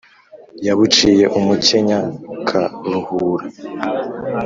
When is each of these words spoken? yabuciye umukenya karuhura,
yabuciye 0.67 1.25
umukenya 1.39 1.99
karuhura, 2.47 3.45